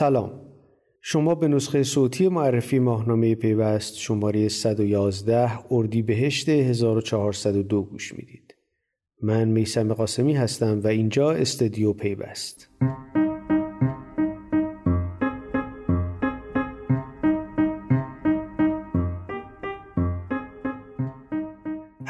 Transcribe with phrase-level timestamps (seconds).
[0.00, 0.30] سلام.
[1.02, 8.49] شما به نسخه صوتی معرفی ماهنامه پیوست شماره 111 اردیبهشت 1402 گوش می‌دید.
[9.22, 12.70] من میسم قاسمی هستم و اینجا استدیو پیوست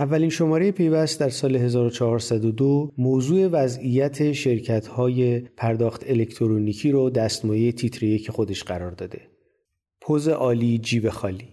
[0.00, 8.04] اولین شماره پیوست در سال 1402 موضوع وضعیت شرکت های پرداخت الکترونیکی رو دستمایه تیتر
[8.04, 9.20] یک خودش قرار داده.
[10.00, 11.48] پوز عالی جیب خالی.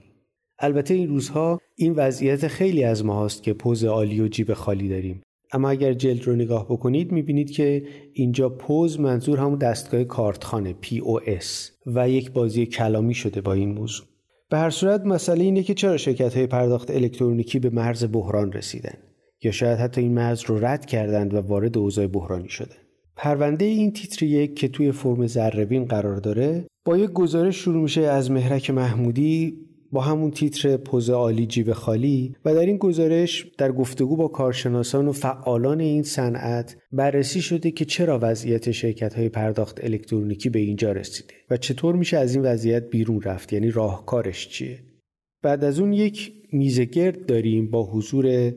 [0.60, 4.90] البته این روزها این وضعیت خیلی از ما هست که پوز عالی و جیب خالی
[4.90, 5.22] داریم.
[5.52, 7.84] اما اگر جلد رو نگاه بکنید می‌بینید که
[8.14, 11.46] اینجا پوز منظور همون دستگاه کارتخانه POS
[11.86, 14.06] و یک بازی کلامی شده با این موضوع.
[14.50, 18.98] به هر صورت مسئله اینه که چرا شرکت های پرداخت الکترونیکی به مرز بحران رسیدن
[19.44, 22.76] یا شاید حتی این مرز رو رد کردند و وارد اوضاع بحرانی شدن
[23.16, 28.02] پرونده این تیتر یک که توی فرم ذرهبین قرار داره با یک گزارش شروع میشه
[28.02, 29.58] از مهرک محمودی
[29.92, 35.08] با همون تیتر پوز عالی جیب خالی و در این گزارش در گفتگو با کارشناسان
[35.08, 40.92] و فعالان این صنعت بررسی شده که چرا وضعیت شرکت های پرداخت الکترونیکی به اینجا
[40.92, 44.80] رسیده و چطور میشه از این وضعیت بیرون رفت یعنی راهکارش چیه؟
[45.42, 48.54] بعد از اون یک میزگرد داریم با حضور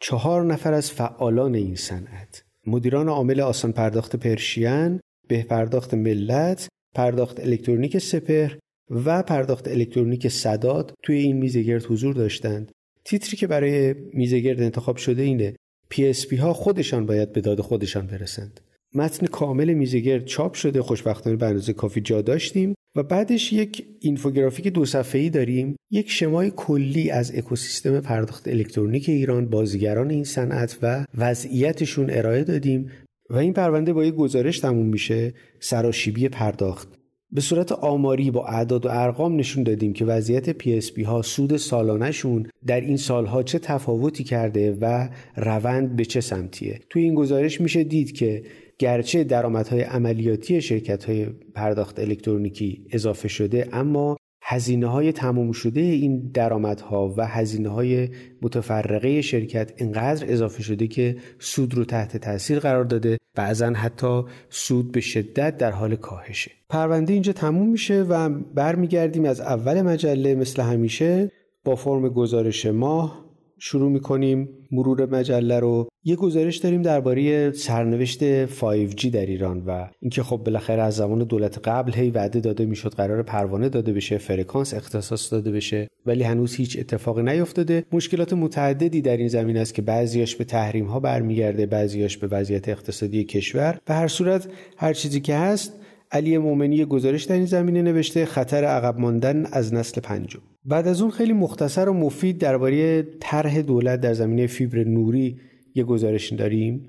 [0.00, 7.40] چهار نفر از فعالان این صنعت مدیران عامل آسان پرداخت پرشین به پرداخت ملت پرداخت
[7.40, 8.50] الکترونیک سپر
[8.90, 12.72] و پرداخت الکترونیک صداد توی این میزگرد حضور داشتند.
[13.04, 15.56] تیتری که برای میزگرد انتخاب شده اینه.
[15.94, 18.60] PSP ها خودشان باید به داد خودشان برسند.
[18.94, 24.68] متن کامل میزگرد چاپ شده خوشبختانه به اندازه کافی جا داشتیم و بعدش یک اینفوگرافیک
[24.68, 25.76] دو صفحه‌ای داریم.
[25.90, 32.90] یک شمای کلی از اکوسیستم پرداخت الکترونیک ایران بازیگران این صنعت و وضعیتشون ارائه دادیم
[33.30, 35.34] و این پرونده با یک گزارش تموم میشه.
[35.60, 36.95] سراشیبی پرداخت.
[37.32, 42.46] به صورت آماری با اعداد و ارقام نشون دادیم که وضعیت PSP ها سود سالانهشون
[42.66, 46.80] در این سالها چه تفاوتی کرده و روند به چه سمتیه.
[46.90, 48.42] توی این گزارش میشه دید که
[48.78, 54.16] گرچه درآمدهای عملیاتی شرکت های پرداخت الکترونیکی اضافه شده اما
[54.48, 58.08] هزینه های تموم شده این درآمدها و هزینه های
[58.42, 64.92] متفرقه شرکت انقدر اضافه شده که سود رو تحت تاثیر قرار داده بعضا حتی سود
[64.92, 66.50] به شدت در حال کاهشه.
[66.68, 71.30] پرونده اینجا تموم میشه و برمیگردیم از اول مجله مثل همیشه
[71.64, 73.25] با فرم گزارش ماه.
[73.58, 75.88] شروع می‌کنیم مرور مجله رو.
[76.04, 81.58] یه گزارش داریم درباره سرنوشت 5G در ایران و اینکه خب بالاخره از زمان دولت
[81.64, 86.54] قبل هی وعده داده می‌شد قرار پروانه داده بشه فرکانس اختصاص داده بشه ولی هنوز
[86.54, 87.84] هیچ اتفاقی نیفتاده.
[87.92, 92.68] مشکلات متعددی در این زمین است که بعضیاش به تحریم ها برمیگرده بعضیاش به وضعیت
[92.68, 93.78] اقتصادی کشور.
[93.84, 95.72] به هر صورت هر چیزی که هست
[96.12, 100.40] علی مومنی گزارش در این زمینه نوشته خطر عقب ماندن از نسل پنجم.
[100.64, 105.40] بعد از اون خیلی مختصر و مفید درباره طرح دولت در زمینه فیبر نوری
[105.74, 106.88] یه گزارش داریم.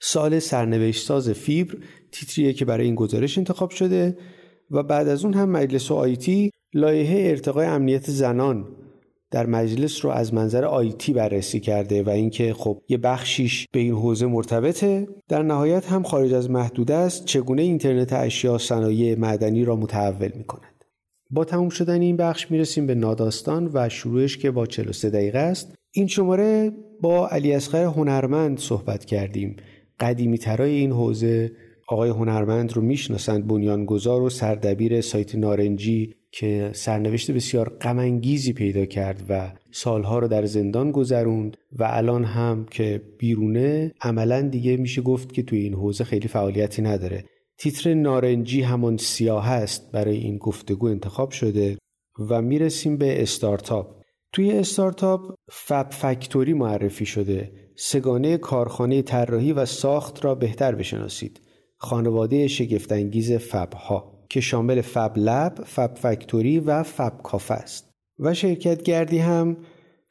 [0.00, 1.74] سال سرنوشت ساز فیبر
[2.12, 4.16] تیتریه که برای این گزارش انتخاب شده
[4.70, 8.68] و بعد از اون هم مجلس و آیتی لایحه ارتقای امنیت زنان
[9.30, 13.94] در مجلس رو از منظر آیتی بررسی کرده و اینکه خب یه بخشیش به این
[13.94, 15.08] حوزه مرتبطه.
[15.28, 20.44] در نهایت هم خارج از محدوده است چگونه اینترنت اشیا صنایع معدنی را متحول می
[20.44, 20.84] کند.
[21.30, 25.74] با تموم شدن این بخش می‌رسیم به ناداستان و شروعش که با 43 دقیقه است.
[25.90, 29.56] این شماره با علی اصغر هنرمند صحبت کردیم.
[30.00, 31.52] قدیمی ترای این حوزه
[31.88, 39.24] آقای هنرمند رو می‌شناسند بنیانگذار و سردبیر سایت نارنجی که سرنوشت بسیار غمانگیزی پیدا کرد
[39.28, 45.32] و سالها رو در زندان گذروند و الان هم که بیرونه عملا دیگه میشه گفت
[45.32, 47.24] که توی این حوزه خیلی فعالیتی نداره.
[47.58, 51.78] تیتر نارنجی همون سیاه است برای این گفتگو انتخاب شده
[52.30, 54.02] و می‌رسیم به استارتاپ.
[54.32, 57.52] توی استارتاپ فب فکتوری معرفی شده.
[57.76, 61.40] سگانه کارخانه طراحی و ساخت را بهتر بشناسید.
[61.76, 67.90] خانواده شگفتانگیز فب ها که شامل فب لب، فب فکتوری و فب کافه است.
[68.18, 69.56] و شرکت گردی هم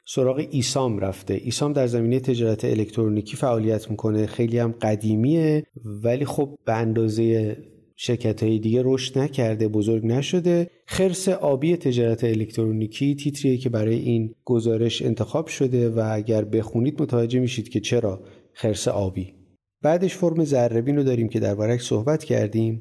[0.08, 1.34] سراغ ایسام رفته.
[1.34, 4.26] ایسام در زمینه تجارت الکترونیکی فعالیت می‌کنه.
[4.26, 7.56] خیلی هم قدیمیه ولی خب به اندازه
[7.96, 10.70] شرکت های دیگه رشد نکرده بزرگ نشده.
[10.86, 17.38] خرس آبی تجارت الکترونیکی تیتریه که برای این گزارش انتخاب شده و اگر بخونید متوجه
[17.38, 18.20] میشید که چرا
[18.52, 19.34] خرس آبی.
[19.82, 22.80] بعدش فرم ذرهبین رو داریم که دربارهش صحبت کردیم.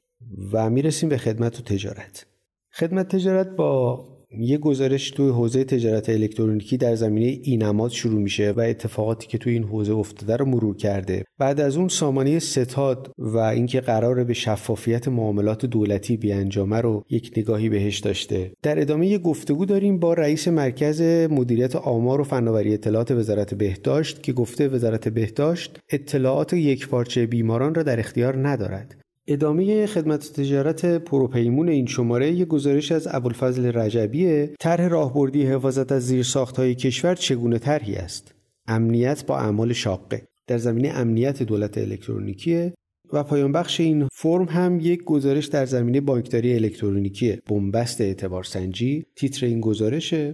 [0.53, 2.25] و می‌رسیم به خدمت و تجارت.
[2.71, 4.05] خدمت تجارت با
[4.39, 9.53] یه گزارش توی حوزه تجارت الکترونیکی در زمینه اینماد شروع میشه و اتفاقاتی که توی
[9.53, 11.23] این حوزه افتاده رو مرور کرده.
[11.39, 17.31] بعد از اون سامانه ستاد و اینکه قراره به شفافیت معاملات دولتی بیانجامه رو یک
[17.37, 18.51] نگاهی بهش داشته.
[18.61, 21.01] در ادامه یه گفتگو داریم با رئیس مرکز
[21.31, 27.75] مدیریت آمار و فناوری اطلاعات وزارت بهداشت که گفته وزارت بهداشت اطلاعات یک پارچه بیماران
[27.75, 29.04] را در اختیار ندارد.
[29.27, 34.53] ادامه خدمت تجارت پروپیمون این شماره یک گزارش از ابوالفضل رجبیه.
[34.59, 38.35] طرح راهبردی حفاظت از زیرساختهای کشور چگونه طرحی است؟
[38.67, 40.27] امنیت با اعمال شاقه.
[40.47, 42.73] در زمینه امنیت دولت الکترونیکیه.
[43.13, 49.45] و پایان بخش این فرم هم یک گزارش در زمینه بانکداری الکترونیکی بنبست اعتبارسنجی تیتر
[49.45, 50.33] این گزارشه.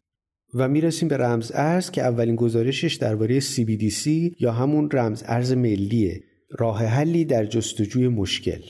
[0.54, 4.08] و می‌رسیم به رمز ارز که اولین گزارشش درباره CBDC
[4.40, 6.24] یا همون رمز ارز ملیه.
[6.60, 8.62] راه حلی در جستجوی مشکل.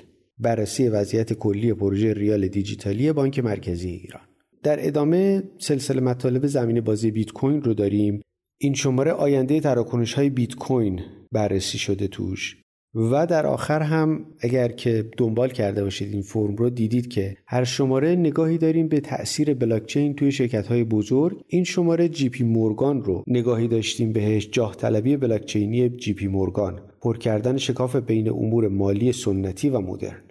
[0.41, 4.21] بررسی وضعیت کلی پروژه ریال دیجیتالی بانک مرکزی ایران.
[4.63, 8.21] در ادامه سلسله مطالب زمین بازی بیت کوین رو داریم.
[8.57, 10.99] این شماره آینده تراکنش های بیت کوین
[11.31, 12.57] بررسی شده توش.
[12.95, 17.63] و در آخر هم اگر که دنبال کرده باشید این فرم رو دیدید که هر
[17.63, 21.41] شماره نگاهی داریم به تاثیر بلاکچین توی شرکت های بزرگ.
[21.47, 26.81] این شماره جی پی مورگان رو نگاهی داشتیم بهش جاه طلبی بلاکچینی جی پی مورگان.
[27.01, 30.21] پر کردن شکاف بین امور مالی سنتی و مدرن.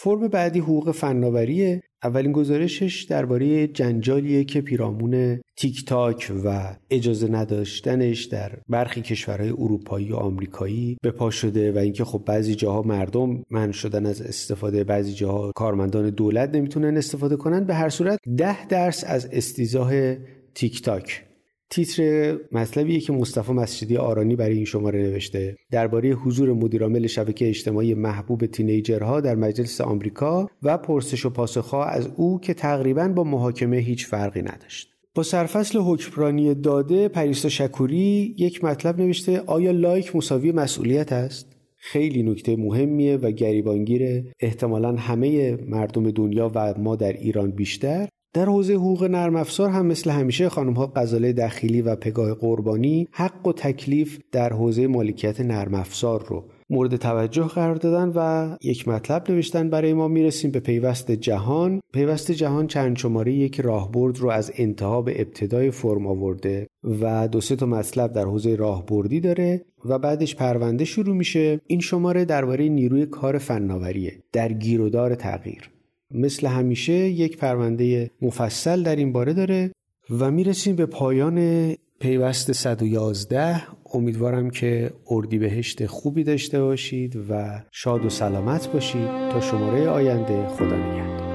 [0.00, 1.82] فرم بعدی حقوق فناوریه.
[2.02, 10.12] اولین گزارشش درباره جنجالیه که پیرامون تیک تاک و اجازه نداشتنش در برخی کشورهای اروپایی
[10.12, 14.84] و آمریکایی به پا شده و اینکه خب بعضی جاها مردم من شدن از استفاده
[14.84, 17.64] بعضی جاها کارمندان دولت نمی‌تونن استفاده کنن.
[17.64, 20.14] به هر صورت ده درس از استیزاه
[20.54, 21.27] تیک تاک
[21.70, 25.56] تیتر مطلبیه که مصطفی مسجدی آرانی برای این شماره نوشته.
[25.70, 32.08] درباره حضور مدیرعامل شبکه اجتماعی محبوب تینیجرها در مجلس آمریکا و پرسش و پاسخها از
[32.16, 34.88] او که تقریبا با محاکمه هیچ فرقی نداشت.
[35.14, 42.22] با سرفصل حکمرانی داده پریسا شکوری یک مطلب نوشته آیا لایک مساوی مسئولیت است؟ خیلی
[42.22, 44.24] نکته مهمیه و گریبانگیره.
[44.40, 49.86] احتمالا همه مردم دنیا و ما در ایران بیشتر در حوزه حقوق نرم افزار هم
[49.86, 55.40] مثل همیشه خانم ها غزاله دخیلی و پگاه قربانی حق و تکلیف در حوزه مالکیت
[55.40, 60.08] نرم افزار رو مورد توجه قرار دادن و یک مطلب نوشتن برای ما.
[60.08, 61.80] می‌رسیم به پیوست جهان.
[61.92, 66.66] پیوست جهان چند شماره یک راهبرد رو از انتها به ابتدای فرم آورده
[67.02, 71.60] و دو سه تا مطلب در حوزه راهبردی داره و بعدش پرونده شروع میشه.
[71.66, 75.77] این شماره درباره نیروی کار فناوریه در گیرودار تغییر.
[76.10, 79.72] مثل همیشه یک پرونده مفصل در این باره داره
[80.10, 83.62] و می‌رسیم به پایان پیوست 111
[83.94, 89.08] امیدوارم که اردیبهشت خوبی داشته باشید و شاد و سلامت باشید.
[89.32, 91.28] تا شماره آینده خدا نگهدار.